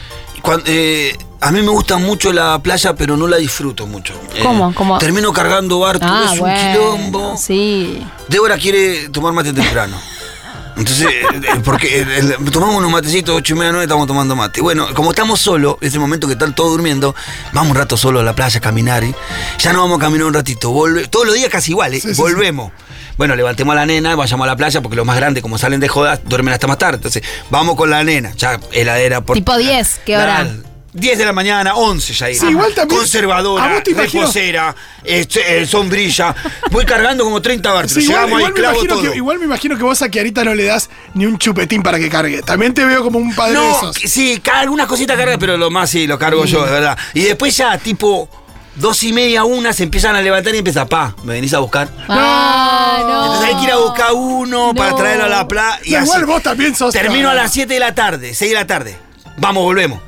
[0.67, 4.15] Eh, a mí me gusta mucho la playa, pero no la disfruto mucho.
[4.35, 4.75] Eh, ¿Cómo?
[4.75, 4.99] ¿Cómo?
[4.99, 6.59] Termino cargando barco, Ah, es bueno.
[6.61, 7.37] un quilombo.
[7.37, 8.05] Sí.
[8.29, 9.97] Débora quiere tomar mate temprano.
[10.77, 14.61] Entonces, eh, porque el- tomamos unos matecitos, ocho y media, nueve, estamos tomando mate.
[14.63, 17.15] Bueno, como estamos solos, es el momento que están todos durmiendo,
[17.53, 19.05] vamos un rato solo a la playa a caminar.
[19.05, 19.15] ¿eh?
[19.59, 20.71] Ya no vamos a caminar un ratito.
[20.73, 22.01] volve- todos los días casi igual, ¿eh?
[22.01, 22.73] Sí, sí, volvemos.
[23.17, 25.81] Bueno, levantemos a la nena, vayamos a la playa, porque los más grandes, como salen
[25.81, 26.97] de jodas, duermen hasta más tarde.
[26.97, 29.37] Entonces, vamos con la nena, ya heladera por.
[29.37, 30.45] Tipo 10, ¿qué hora?
[30.45, 30.51] La-
[30.95, 36.35] 10 de la mañana, 11 ya Sí, igual también- Conservadora, reposera, este, eh, sombrilla.
[36.71, 37.93] Voy cargando como 30 barcos.
[37.95, 39.11] Sí, igual, Llegamos igual ahí, me clavo imagino todo.
[39.13, 41.99] que, igual me imagino que vos a Kiarita no le das ni un chupetín para
[41.99, 42.43] que cargue.
[42.43, 43.97] También te veo como un padre de esos.
[43.97, 46.99] que sí, algunas cositas cargas, pero lo más sí, lo cargo yo, de verdad.
[47.15, 48.29] Y después ya, tipo
[48.77, 51.89] dos y media, una, se empiezan a levantar y empieza, pa, ¿me venís a buscar?
[52.07, 52.72] Ah, no.
[53.11, 55.79] Entonces hay que ir a buscar uno para traerlo a la playa.
[55.85, 56.33] Y Pero igual así.
[56.33, 56.93] vos también sos.
[56.93, 58.97] Termino a las 7 de la tarde, 6 de la tarde.
[59.39, 60.01] Vamos, volvemos.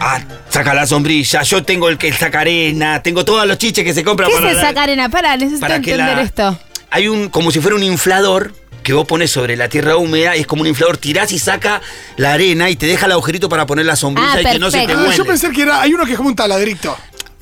[0.00, 3.92] Ah, saca la sombrilla, yo tengo el que saca arena, tengo todos los chiches que
[3.92, 5.08] se compran ¿Qué para es el la- sacar arena?
[5.08, 6.58] Para, necesito para que entender la- esto.
[6.90, 10.46] Hay un, como si fuera un inflador que vos pones sobre la tierra húmeda, es
[10.46, 11.80] como un inflador, tirás y saca
[12.16, 14.70] la arena y te deja el agujerito para poner la sombrilla Ah, y que no
[14.70, 14.92] se te.
[14.92, 15.16] Ah, muele.
[15.16, 15.82] yo pensé que era.
[15.82, 16.96] Hay uno que es como un taladrito.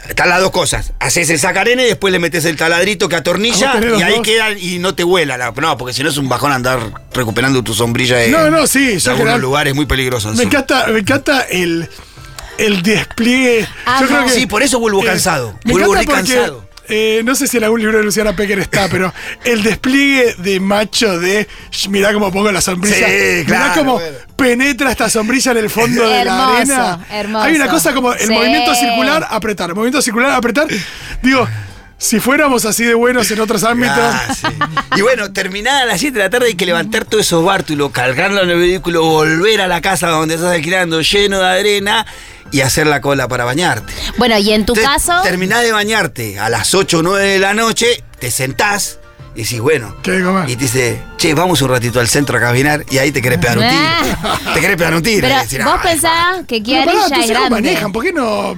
[0.09, 0.93] Están las dos cosas.
[1.01, 4.13] Haces el sacarena y después le metes el taladrito que atornilla Ah, los y ahí
[4.15, 4.23] dos.
[4.23, 5.37] queda y no te vuela.
[5.37, 6.79] La, no, porque si no es un bajón andar
[7.13, 10.37] recuperando tu sombrilla de, No, no, sí, algunos lugares muy peligrosos.
[10.37, 11.89] Me encanta, me encanta el,
[12.59, 13.67] el despliegue.
[13.85, 14.27] Ah, Yo creo no.
[14.27, 15.59] que, Sí, por eso vuelvo eh, cansado.
[15.65, 16.66] me Vuelvo encanta porque, cansado.
[16.89, 19.13] Eh, no sé si en algún libro de Luciana Pecker está, pero
[19.45, 23.07] el despliegue de macho de "Sh, mirá cómo pongo la sombrilla.
[23.07, 24.17] Sí, mirá claro, cómo bueno.
[24.37, 27.07] penetra esta sombrilla en el fondo de la arena.
[27.11, 27.45] hermoso.
[27.45, 28.33] Hay una cosa como el Sí.
[28.33, 29.75] movimiento circular, apretar.
[29.75, 30.67] Movimiento circular, apretar.
[31.23, 31.47] Digo,
[31.99, 33.97] si fuéramos así de buenos en otros ámbitos.
[33.99, 34.47] Ah, sí.
[34.97, 37.91] Y bueno, terminada a las 7 de la tarde hay que levantar todos esos bártulos,
[37.91, 42.07] cargarlo en el vehículo, volver a la casa donde estás alquilando lleno de arena
[42.53, 43.93] y hacer la cola para bañarte.
[44.19, 45.23] Bueno, y en tu Entonces, caso.
[45.23, 48.99] Terminás de bañarte a las 8 o 9 de la noche, te sentás
[49.35, 49.97] y decís, bueno.
[50.03, 50.23] ¿Qué?
[50.49, 53.39] Y te dice, che, vamos un ratito al centro a caminar y ahí te querés
[53.39, 54.55] pegar un tiro.
[54.55, 55.27] te querés pegar un tiro.
[55.29, 57.51] Pero vos "Ay, pensás que Pero Kiari pará, ya tus es hijos grande.
[57.51, 58.55] manejan, ¿por qué no?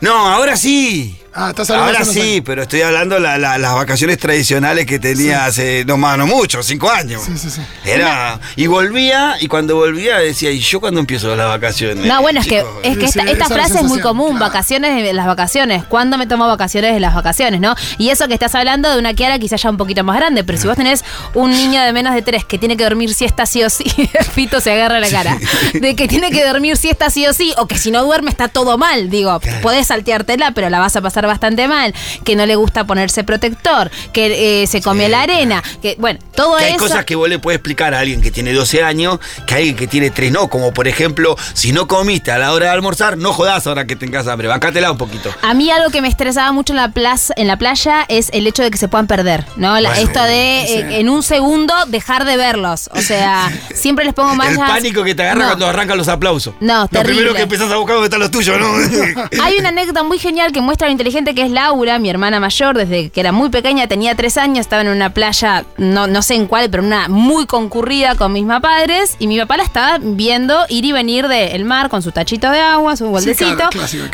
[0.00, 1.18] No, ahora sí.
[1.38, 2.42] Ah, estás hablando Ahora sí, años.
[2.46, 6.62] pero estoy hablando la, la- las vacaciones tradicionales que tenía hace no más, no mucho,
[6.62, 7.22] cinco años.
[7.24, 7.60] Sí, sí, sí.
[7.84, 8.40] Era.
[8.56, 12.06] Y volvía, y cuando volvía decía, ¿y yo cuándo empiezo las vacaciones?
[12.06, 14.46] No, bueno, es que, es que esta, sí, esta frase es muy común, claro.
[14.46, 15.84] vacaciones de las vacaciones.
[15.84, 17.74] ¿Cuándo me tomo vacaciones de las vacaciones, no?
[17.98, 20.56] Y eso que estás hablando de una Kiara quizás ya un poquito más grande, pero
[20.58, 23.62] si vos tenés un niño de menos de tres que tiene que dormir siesta sí
[23.62, 23.84] o sí,
[24.34, 25.36] Fito se agarra la cara,
[25.74, 28.48] de que tiene que dormir siesta sí o sí, o que si no duerme está
[28.48, 32.56] todo mal, digo, podés salteártela, pero la vas a pasar bastante mal, que no le
[32.56, 36.78] gusta ponerse protector, que eh, se come la arena, que bueno, todo Que hay eso...
[36.80, 39.76] cosas que vos le puedes explicar a alguien que tiene 12 años, que a alguien
[39.76, 43.16] que tiene 3 no, como por ejemplo, si no comiste a la hora de almorzar,
[43.18, 45.34] no jodas ahora que tengas hambre, bancátela un poquito.
[45.42, 48.46] A mí algo que me estresaba mucho en la plaza, en la playa es el
[48.46, 49.78] hecho de que se puedan perder, ¿no?
[49.80, 52.90] La- Bueno, esto de eh, en un segundo dejar de verlos.
[52.94, 55.46] O sea, siempre les pongo más El pánico que te agarra No.
[55.48, 56.54] cuando arrancan los aplausos.
[56.60, 57.14] No, Lo terrible.
[57.14, 58.66] primero que empezás a buscar dónde están los tuyos, ¿no?
[59.42, 62.76] Hay una anécdota muy genial que muestra lo inteligente que es Laura, mi hermana mayor,
[62.76, 66.34] desde que era muy pequeña, tenía tres años, estaba en una playa, no, no sé
[66.34, 70.64] en cuál, pero una muy concurrida con mis padres, y mi papá la estaba viendo
[70.68, 73.70] ir y venir del mar con su tachito de agua, su de carga.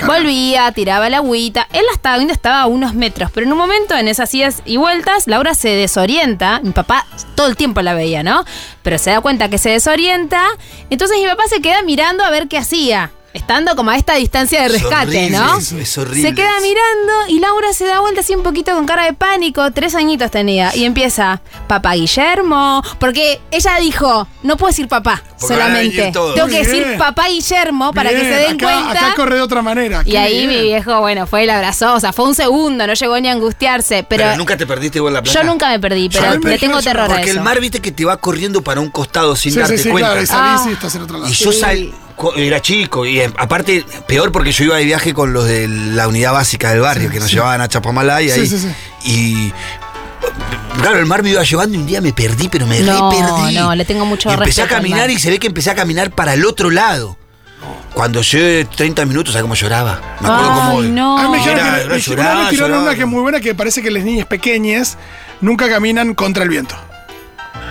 [0.06, 1.66] volvía, tiraba la agüita.
[1.72, 4.62] Él la estaba viendo, estaba a unos metros, pero en un momento, en esas idas
[4.64, 6.60] y vueltas, Laura se desorienta.
[6.62, 8.44] Mi papá todo el tiempo la veía, ¿no?
[8.82, 10.42] Pero se da cuenta que se desorienta.
[10.90, 13.10] Entonces mi papá se queda mirando a ver qué hacía.
[13.34, 15.58] Estando como a esta distancia de Es rescate, horrible ¿no?
[15.58, 18.86] eso, es horrible Se queda mirando y Laura se da vuelta así un poquito con
[18.86, 19.70] cara de pánico.
[19.72, 20.74] Tres añitos tenía.
[20.76, 22.82] Y empieza, papá Guillermo.
[22.98, 26.12] Porque ella dijo, no puedo decir papá Porque solamente.
[26.12, 29.06] Tengo que decir papá Guillermo para que se den acá, cuenta.
[29.06, 30.02] Acá corre de otra manera.
[30.04, 30.48] Y ahí bien.
[30.50, 31.94] mi viejo, bueno, fue y la abrazó.
[31.94, 34.04] O sea, fue un segundo, no llegó ni a angustiarse.
[34.08, 35.40] Pero, Pero, nunca te perdiste vos en la playa.
[35.40, 37.38] yo nunca me perdí, pero me le tengo terror a Porque eso.
[37.38, 39.90] el mar, viste que te va corriendo para un costado sin Sí, darte sí, sí,
[39.90, 40.10] cuenta.
[40.10, 40.66] claro, y salís Ah.
[40.68, 41.30] y estás en otro lado.
[41.30, 41.60] Y yo Sí.
[41.60, 41.92] sal,
[42.36, 46.06] era chico, y eh, aparte, peor porque yo iba de viaje con los de la
[46.08, 48.46] unidad básica del barrio, que nos llevaban a Chapamalá y Sí, ahí.
[48.46, 48.68] sí, sí.
[49.04, 49.52] Y.
[50.80, 53.16] Claro, el mar me iba llevando y un día me perdí, pero me No, re
[53.18, 53.54] perdí.
[53.56, 56.10] no, le tengo mucho y empecé a caminar y se ve que empecé a caminar
[56.10, 57.16] para el otro lado.
[57.92, 60.00] Cuando llegué 30 minutos, ¿sabes cómo lloraba?
[60.20, 60.82] Me acuerdo Ay, cómo.
[60.82, 61.18] no.
[61.18, 62.82] A mí me dijeron Era- me- lloraba, una vez tiraron lloraba.
[62.84, 64.96] una que es muy buena que parece que las niñas pequeñas
[65.42, 66.74] nunca caminan contra el viento.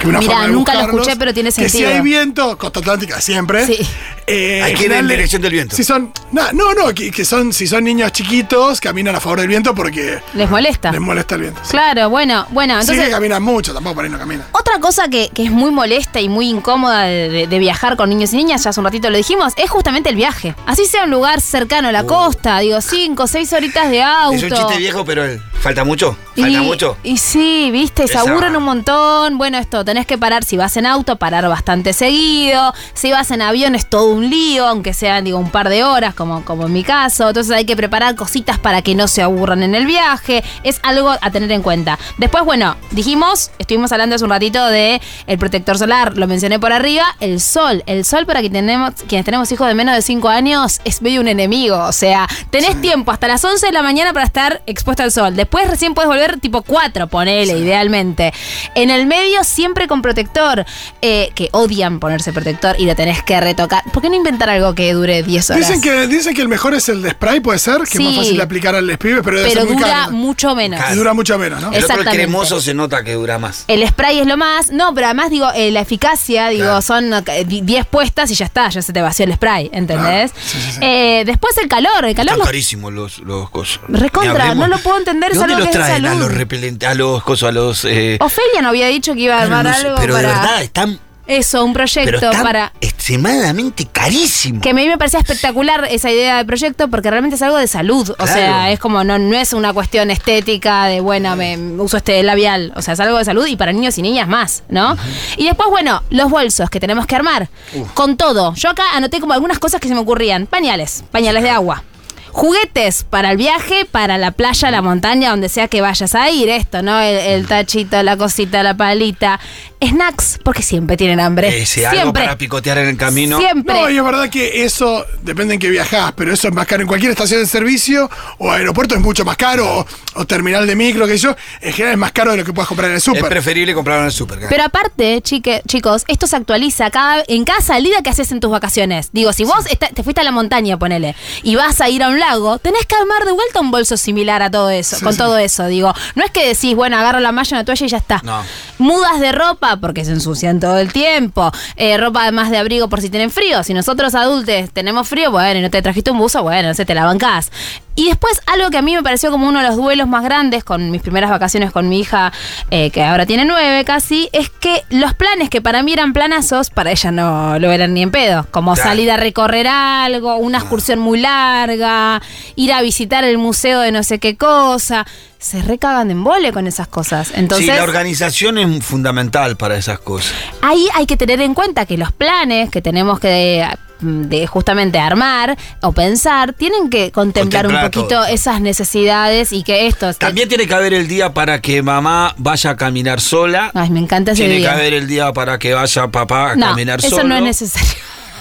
[0.01, 1.91] Que una Mirá, forma de nunca lo escuché, pero tiene Que si sentido.
[1.91, 3.65] hay viento, Costa Atlántica siempre.
[3.67, 3.77] Sí.
[4.25, 5.75] eh, Hay que ir en dirección del viento.
[5.75, 9.39] Si son, no, no, no, que, que son, si son niños chiquitos, caminan a favor
[9.39, 10.91] del viento porque ¿Les molesta?
[10.91, 11.61] les molesta el viento.
[11.69, 13.05] Claro, bueno, bueno, Sí entonces...
[13.05, 14.47] que caminan mucho, tampoco por ahí no caminan.
[14.53, 18.09] Otra cosa que, que es muy molesta y muy incómoda de, de- de viajar con
[18.09, 20.55] niños y niñas, ya hace un ratito lo dijimos, es justamente el viaje.
[20.65, 24.35] Así sea un lugar cercano a la costa, digo, cinco, seis horitas de auto.
[24.35, 26.17] Es un chiste viejo, pero él- falta mucho.
[26.35, 26.97] Falta y, mucho.
[27.03, 29.37] Y sí, viste, se Esa- aburren un montón.
[29.37, 32.73] Bueno, esto, tenés que parar, si vas en auto, parar bastante seguido.
[32.93, 36.13] Si vas en avión es todo un lío, aunque sean, digo, un par de horas,
[36.15, 37.27] como, como en mi caso.
[37.29, 40.43] Entonces hay que preparar cositas para que no se aburran en el viaje.
[40.63, 41.99] Es algo a tener en cuenta.
[42.17, 46.73] Después, bueno, dijimos, estuvimos hablando hace un ratito de el protector solar, lo mencioné por
[46.73, 47.83] arriba, el sol.
[47.85, 51.21] El sol para quien tenemos, quienes tenemos hijos de menos de 5 años es medio
[51.21, 51.77] un enemigo.
[51.77, 55.35] O sea, tenés tiempo hasta las 11 de la mañana para estar expuesto al sol.
[55.35, 58.33] Después después recién puedes volver tipo 4, ponele, idealmente.
[58.73, 60.65] En el medio siempre con protector,
[61.01, 63.83] eh, que odian ponerse protector y lo tenés que retocar.
[63.91, 65.67] ¿Por qué no inventar algo que dure 10 horas?
[65.67, 68.15] Dicen que, dicen que el mejor es el de spray, puede ser, que es más
[68.15, 70.11] fácil de aplicar al pibe, pero debe pero muy dura caro.
[70.13, 70.79] mucho menos.
[70.95, 71.73] Dura mucho menos, ¿no?
[71.73, 73.65] El otro, cremoso, se nota que dura más.
[73.67, 74.71] El spray es lo más.
[74.71, 76.81] No, pero además digo, eh, la eficacia, digo, Claro.
[76.81, 80.31] son eh, di- 10 puestas y ya está, ya se te vació el spray, ¿entendés?
[80.31, 80.79] Claro, sí, sí, sí.
[80.81, 83.81] Eh, después el calor, el calor Están los- carísimos los, los cosas.
[83.89, 87.23] Recontra, no lo puedo entender, ¿De es dónde los traen a los repelentes, a los
[87.23, 87.85] cosas, a los...
[87.85, 90.33] eh, Ofelia no había dicho que iba a armar no sé, algo pero para de
[90.35, 94.61] verdad, están, eso, un pero proyecto están para extremadamente carísimos.
[94.61, 97.67] que a mí me parecía espectacular esa idea de proyecto porque realmente es algo de
[97.67, 98.09] salud.
[98.09, 98.33] O Claro.
[98.33, 102.73] sea, es como, no, no es una cuestión estética de, bueno, me uso este labial.
[102.75, 104.97] O sea, es algo de salud y para niños y niñas más, ¿no?
[105.37, 107.49] Y después, bueno, los bolsos que tenemos que armar.
[107.93, 108.53] Con todo.
[108.55, 110.47] Yo acá anoté como algunas cosas que se me ocurrían.
[110.47, 111.83] Pañales, pañales de agua.
[112.31, 116.49] Juguetes para el viaje, para la playa, la montaña, donde sea que vayas a ir,
[116.49, 116.99] esto, ¿no?
[116.99, 119.39] El, el tachito, la cosita, la palita.
[119.83, 121.61] Snacks, porque siempre tienen hambre.
[121.61, 122.23] Ese, algo siempre.
[122.23, 123.39] para picotear en el camino.
[123.39, 123.73] Siempre.
[123.73, 126.81] No, y es verdad que eso depende en qué viajás, pero eso es más caro
[126.81, 130.75] en cualquier estación de servicio o aeropuerto es mucho más caro o, o terminal de
[130.75, 132.97] micro, que yo, en general es más caro de lo que puedas comprar en el
[132.97, 133.27] Es súper.
[133.29, 134.39] preferible comprarlo en el súper.
[134.49, 138.51] Pero aparte, chique- chicos, esto se actualiza cada, en cada salida que haces en tus
[138.51, 139.09] vacaciones.
[139.13, 142.09] Digo, si vos está- te fuiste a la montaña, ponele, y vas a ir a
[142.09, 145.13] un lago, tenés que armar de vuelta un bolso similar a todo eso, Sí, con
[145.13, 145.17] sí.
[145.19, 145.65] todo eso.
[145.67, 148.21] Digo, no es que decís, bueno, agarro la malla, una toalla y ya está.
[148.23, 148.43] No.
[148.77, 151.51] Mudas de ropa, porque se ensucian todo el tiempo.
[151.75, 153.63] Eh, ropa además de abrigo por si tienen frío.
[153.63, 156.85] Si nosotros adultos tenemos frío, bueno, y no te trajiste un buzo, bueno, no sé,
[156.85, 157.51] te la bancás.
[157.93, 160.63] Y después, algo que a mí me pareció como uno de los duelos más grandes
[160.63, 162.31] con mis primeras vacaciones con mi hija,
[162.71, 166.69] eh, que ahora tiene nueve casi, es que los planes que para mí eran planazos,
[166.69, 168.47] para ella no lo eran ni en pedo.
[168.49, 168.89] Como Claro.
[168.89, 172.21] salir a recorrer algo, una excursión muy larga,
[172.55, 175.05] ir a visitar el museo de no sé qué cosa.
[175.41, 177.31] Se recagan de embole con esas cosas.
[177.33, 180.31] Entonces, sí, la organización es fundamental para esas cosas.
[180.61, 183.65] ahí hay que tener en cuenta que los planes que tenemos que
[184.03, 188.25] de justamente armar o pensar tienen que contemplar, Contemplar un poquito todo.
[188.25, 192.71] esas necesidades y que esto También tiene que haber el día para que mamá vaya
[192.71, 193.69] a caminar sola.
[193.75, 194.69] Ay, me encanta ese Tiene día.
[194.69, 197.23] que haber el día para que vaya papá a no, caminar eso solo.
[197.29, 197.89] no es necesario.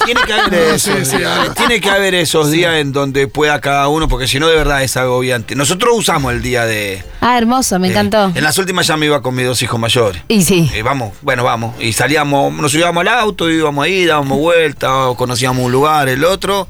[0.05, 0.93] Tiene que haber No, eso.
[0.97, 1.55] sí, sí, algo.
[1.55, 4.83] tiene que haber esos días en donde pueda cada uno, porque si no, de verdad
[4.83, 5.55] es agobiante.
[5.55, 7.05] Nosotros usamos el día de.
[7.21, 8.33] Ah, hermoso, me de- encantó.
[8.35, 10.23] En las últimas ya me iba con mis dos hijos mayores.
[10.29, 10.71] Y sí.
[10.75, 11.75] Eh, vamos, bueno, vamos.
[11.81, 16.25] Y salíamos, nos subíamos al auto, íbamos ahí, dábamos vuelta, o conocíamos un lugar, el
[16.25, 16.67] otro,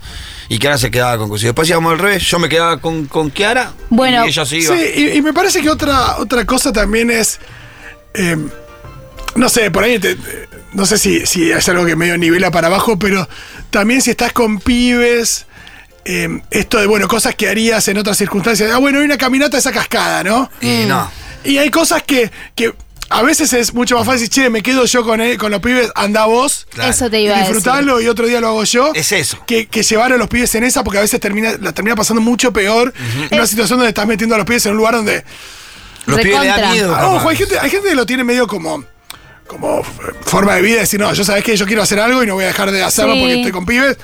[0.48, 1.44] y Kiara se quedaba con cosas.
[1.44, 4.76] Después íbamos al revés, yo me quedaba con, con Kiara, Bueno, y ella se iba.
[4.76, 7.38] Sí, y, y me parece que otra, otra cosa también es.
[8.14, 8.36] eh,
[9.36, 10.16] no sé, por ahí te-
[10.72, 13.28] no sé si, si es algo que medio nivela para abajo, pero
[13.70, 15.46] también si estás con pibes.
[16.04, 18.70] eh, esto de, bueno, cosas que harías en otras circunstancias.
[18.72, 20.50] Ah, bueno, hay una caminata a esa cascada, ¿no?
[20.60, 21.10] Y no.
[21.44, 22.74] Y hay cosas que, que
[23.08, 25.90] a veces es mucho más fácil, che, me quedo yo con, él- con los pibes,
[25.94, 26.66] anda vos.
[26.70, 26.90] Claro.
[26.90, 27.54] Eso te iba a decir.
[27.54, 28.92] disfrutarlo y otro día lo hago yo.
[28.94, 29.42] Es eso.
[29.46, 32.20] Que, que llevar a los pibes en esa, porque a veces termina, la termina pasando
[32.22, 32.92] mucho peor.
[33.30, 35.24] En una situación donde estás metiendo a los pibes en un lugar donde.
[36.06, 36.72] Los pibes le da Recontra.
[36.72, 36.94] miedo.
[36.94, 38.84] Ah, hay gente, hay gente que lo tiene medio como.
[39.50, 39.90] Como f-
[40.22, 42.44] forma de vida, decir, no, yo sabes que yo quiero hacer algo y no voy
[42.44, 43.20] a dejar de hacerlo Sí.
[43.20, 43.96] porque estoy con pibes.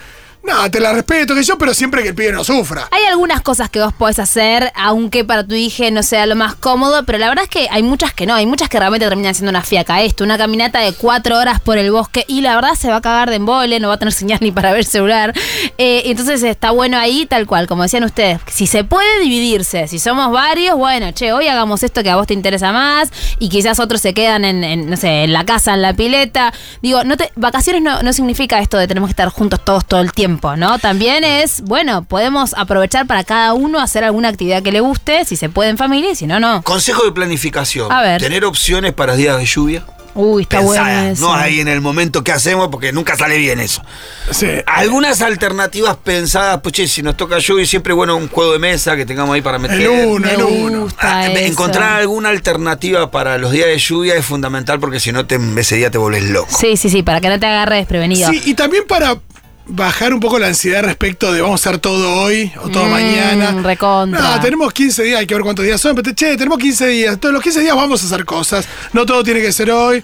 [0.47, 2.89] No, te la respeto que yo, pero siempre que el pibe no sufra.
[2.93, 6.55] Hay algunas cosas que vos podés hacer, aunque para tu hija no sea lo más
[6.55, 9.35] cómodo, pero la verdad es que hay muchas que no, hay muchas que realmente terminan
[9.35, 10.03] siendo una fiaca.
[10.03, 13.01] Esto, una caminata de cuatro horas por el bosque y la verdad se va a
[13.01, 15.35] cagar de embole, no va a tener señal ni para ver celular.
[15.79, 19.99] Eh, entonces está bueno ahí, tal cual, como decían ustedes, si se puede dividirse, si
[19.99, 23.81] somos varios, bueno, che, hoy hagamos esto que a vos te interesa más y quizás
[23.81, 26.53] otros se quedan en, en, no sé, en la casa, en la pileta.
[26.83, 30.01] Digo, no te, vacaciones no, no significa esto de tenemos que estar juntos todos todo
[30.01, 30.79] el tiempo, ¿no?
[30.79, 35.37] También es, bueno, podemos aprovechar para cada uno hacer alguna actividad que le guste, si
[35.37, 36.63] se puede en familia y si no, no.
[36.63, 37.91] Consejo de planificación.
[37.91, 38.21] A ver.
[38.21, 39.85] Tener opciones para días de lluvia.
[40.19, 41.21] Uy, está bueno eso.
[41.27, 43.83] no ahí en el momento que hacemos, porque nunca sale bien eso.
[44.31, 44.47] Sí.
[44.65, 48.97] Algunas alternativas pensadas, pues che, si nos toca lluvia, siempre bueno un juego de mesa
[48.97, 49.79] que tengamos ahí para meter.
[49.79, 50.81] El uno, Me el uno.
[50.85, 51.39] gusta Ah, eso.
[51.45, 55.77] encontrar alguna alternativa para los días de lluvia es fundamental porque si no te, ese
[55.77, 56.49] día te volvés loco.
[56.51, 58.31] Sí, sí, sí, para que no te agarre desprevenido.
[58.31, 59.17] Sí, y también para
[59.69, 62.91] bajar un poco la ansiedad respecto de vamos a hacer todo hoy o todo Mm,
[62.91, 63.63] mañana.
[63.63, 64.21] recontra.
[64.21, 67.19] No, tenemos 15 días, hay que ver cuántos días son, pero che, tenemos 15 días.
[67.19, 68.67] Todos los 15 días vamos a hacer cosas.
[68.93, 70.03] No todo tiene que ser hoy.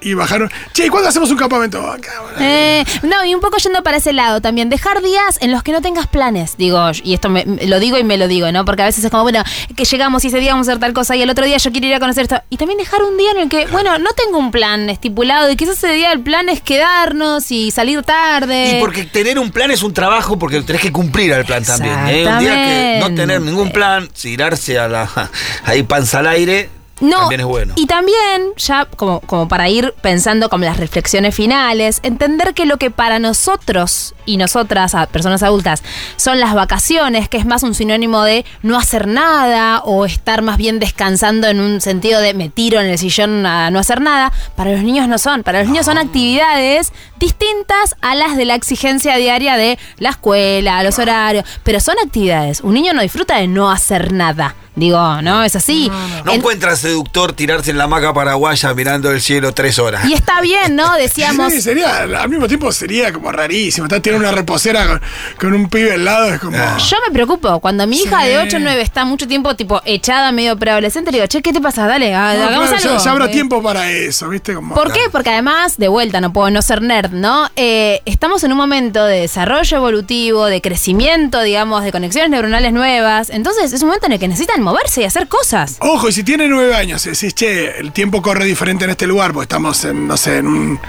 [0.00, 0.50] Y bajaron.
[0.72, 1.78] Che, ¿y cuándo hacemos un campamento?
[1.90, 2.38] Acá, bueno.
[2.40, 4.68] Eh, no, y un poco yendo para ese lado también.
[4.68, 8.04] Dejar días en los que no tengas planes, digo, y esto me, lo digo y
[8.04, 8.64] me lo digo, ¿no?
[8.64, 9.42] Porque a veces es como, bueno,
[9.76, 11.72] que llegamos y ese día vamos a hacer tal cosa y el otro día yo
[11.72, 12.40] quiero ir a conocer esto.
[12.50, 15.56] Y también dejar un día en el que, bueno, no tengo un plan estipulado y
[15.56, 18.78] quizás ese día el plan es quedarnos y salir tarde.
[18.78, 21.96] Y porque tener un plan es un trabajo porque tenés que cumplir al plan también.
[22.08, 22.26] ¿eh?
[22.26, 25.08] Un día que no tener ningún plan, tirarse a la
[25.64, 27.74] ahí panza al aire, No, también es bueno.
[27.76, 32.76] y también, ya como, como para ir pensando como las reflexiones finales, entender que lo
[32.76, 35.82] que para nosotros y nosotras, personas adultas,
[36.16, 40.56] son las vacaciones, que es más un sinónimo de no hacer nada o estar más
[40.56, 44.32] bien descansando en un sentido de me tiro en el sillón a no hacer nada,
[44.56, 45.42] para los niños no son.
[45.42, 50.82] Para los niños son actividades distintas a las de la exigencia diaria de la escuela,
[50.82, 52.60] los horarios, pero son actividades.
[52.60, 54.54] Un niño no disfruta de no hacer nada.
[54.74, 55.42] Digo, ¿no?
[55.42, 55.90] Es así.
[56.24, 60.04] No En- encuentra seductor tirarse en la hamaca paraguaya mirando el cielo tres horas.
[60.06, 60.94] Y está bien, ¿no?
[60.98, 61.52] Decíamos.
[61.52, 63.86] Sí, sería, al mismo tiempo sería como rarísimo.
[63.86, 65.00] Estás tirando una reposera con,
[65.40, 66.56] con un pibe al lado, es como.
[66.56, 66.76] Ah.
[66.78, 67.58] Yo me preocupo.
[67.60, 68.28] Cuando mi hija Sí.
[68.28, 71.52] de 8 o 9 está mucho tiempo, tipo, echada, medio preadolescente, le digo, che, ¿qué
[71.52, 71.86] te pasa?
[71.86, 73.04] Dale, No, hagamos claro, ya, algo.
[73.04, 74.54] ya habrá Eh, tiempo para eso, ¿viste?
[74.54, 75.00] Como, ¿Por qué?
[75.10, 77.48] Porque además, de vuelta, no puedo no ser nerd, ¿no?
[77.56, 83.30] Eh, estamos en un momento de desarrollo evolutivo, de crecimiento, digamos, de conexiones neuronales nuevas.
[83.30, 85.76] Entonces, es un momento en el que necesitan moverse y hacer cosas.
[85.80, 89.32] Ojo, y si tiene nueve años decís, che, el tiempo corre diferente en este lugar,
[89.32, 90.80] porque estamos en, no sé, en, un-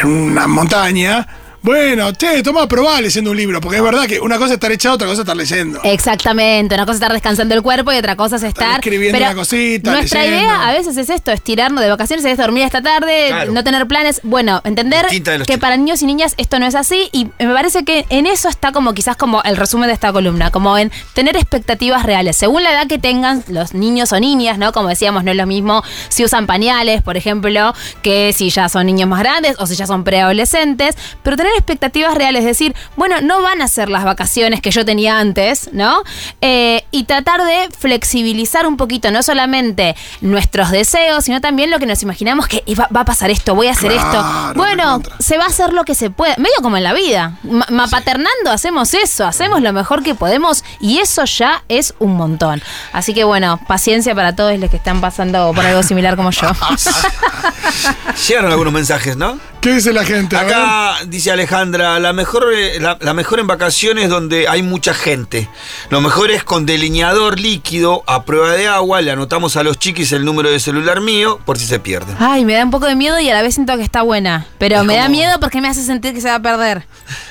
[0.00, 1.26] en una montaña.
[1.62, 4.72] Bueno, che, toma, probá leyendo un libro, porque es verdad que una cosa es estar
[4.72, 5.78] echado, otra cosa es estar leyendo.
[5.84, 8.76] Exactamente, una cosa es estar descansando el cuerpo y otra cosa es estar.
[8.80, 10.40] escribiendo pero una cosita, Nuestra leyendo.
[10.42, 13.52] idea a veces es esto: estirarnos de vacaciones, es dormir esta tarde, Claro.
[13.52, 14.20] no tener planes.
[14.22, 15.58] Bueno, entender que chicos.
[15.58, 18.72] para niños y niñas esto no es así y me parece que en eso está
[18.72, 22.72] como quizás como el resumen de esta columna, como en tener expectativas reales, según la
[22.72, 24.72] edad que tengan los niños o niñas, ¿no?
[24.72, 28.86] Como decíamos, no es lo mismo si usan pañales, por ejemplo, que si ya son
[28.86, 33.20] niños más grandes o si ya son preadolescentes, pero tener expectativas reales, es decir, bueno,
[33.22, 36.02] no van a ser las vacaciones que yo tenía antes, ¿no?
[36.40, 41.86] Eh, y tratar de flexibilizar un poquito, no solamente nuestros deseos, sino también lo que
[41.86, 44.54] nos imaginamos que va, va a pasar esto, voy a hacer Claro, esto.
[44.54, 47.38] Bueno, se va a hacer lo que se puede, medio como en la vida.
[47.42, 52.62] Ma- Mapaternando hacemos eso, hacemos lo mejor que podemos y eso ya es un montón.
[52.92, 56.50] Así que bueno, paciencia para todos los que están pasando por algo similar como yo.
[58.28, 59.38] Llegaron algunos mensajes, ¿no?
[59.60, 60.38] ¿Qué dice la gente?
[60.38, 65.50] Acá dice Alejandra, la mejor, eh, la, la mejor en vacaciones donde hay mucha gente.
[65.90, 70.12] Lo mejor es con delineador líquido a prueba de agua, le anotamos a los chiquis
[70.12, 72.16] el número de celular mío por si se pierden.
[72.18, 74.46] Ay, me da un poco de miedo y a la vez siento que está buena.
[74.56, 76.86] Pero Es me da miedo porque me hace sentir que se va a perder.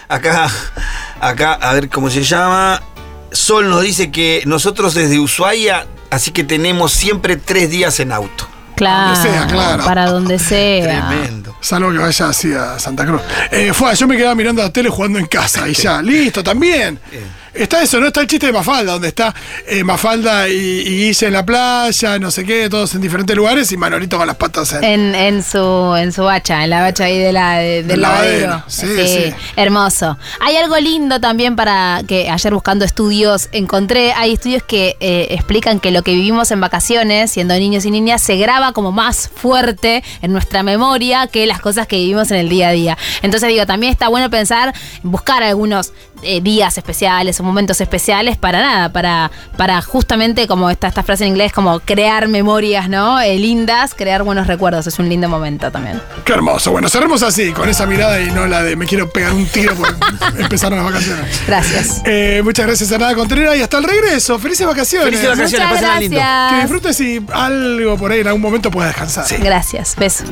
[0.07, 0.51] Acá,
[1.19, 2.83] acá, a ver cómo se llama.
[3.31, 8.47] Sol nos dice que nosotros desde Ushuaia, así que tenemos siempre tres días en auto.
[8.75, 9.83] Claro, Donde sea, claro.
[9.83, 11.07] para donde sea.
[11.09, 11.38] Tremendo.
[11.61, 13.21] Salvo que vaya así a Santa Cruz.
[13.51, 16.99] Eh, fue, yo me quedaba mirando la tele jugando en casa y ya, listo, también.
[17.53, 18.07] Está eso, ¿no?
[18.07, 19.33] Está el chiste de Mafalda, donde está
[19.67, 23.71] eh, Mafalda y, y Guille en la playa, no sé qué, todos en diferentes lugares
[23.71, 24.83] y Manolito con las patas en.
[24.83, 28.47] En, en su en su bacha, en la bacha ahí de la, de- del lavadero.
[28.47, 29.33] lavadero, sí, sí.
[29.55, 30.17] Hermoso.
[30.39, 34.13] Hay algo lindo también para que ayer buscando estudios encontré.
[34.13, 38.21] Hay estudios que eh, explican que lo que vivimos en vacaciones, siendo niños y niñas,
[38.21, 42.49] se graba como más fuerte en nuestra memoria que las cosas que vivimos en el
[42.49, 42.97] día a día.
[43.21, 48.61] Entonces digo, también está bueno pensar, buscar algunos eh, días especiales o momentos especiales para
[48.61, 53.19] nada, para, para justamente como esta, esta frase en inglés, como crear memorias, ¿no?
[53.19, 54.87] Eh, lindas, crear buenos recuerdos.
[54.87, 56.01] Es un lindo momento también.
[56.25, 56.71] Qué hermoso.
[56.71, 59.75] Bueno, cerremos así, con esa mirada y no la de me quiero pegar un tiro
[59.75, 59.93] porque
[60.39, 61.41] empezaron las vacaciones.
[61.47, 62.01] Gracias.
[62.05, 64.39] Eh, muchas gracias, Hernán Contreras, y hasta el regreso.
[64.39, 65.05] Felices vacaciones.
[65.05, 66.21] Felices vacaciones, Muchas pásenla lindo.
[66.49, 69.25] Que disfrutes y algo por ahí en algún momento puedas descansar.
[69.39, 69.95] Gracias.
[69.97, 70.23] Beso.